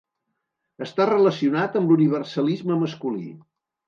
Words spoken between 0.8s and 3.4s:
Està relacionat amb l'universalisme masculí.